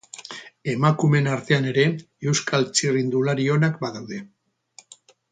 [0.71, 1.83] Emakumeen artean ere,
[2.31, 4.19] Euskal txirrindulari onak badaude.